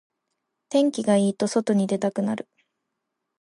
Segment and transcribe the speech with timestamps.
[0.69, 2.49] 天気がいいと外に出たくなる